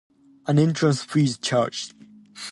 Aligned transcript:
An 0.47 0.57
entrance 0.57 1.03
fee 1.03 1.25
is 1.25 1.37
charged. 1.37 1.93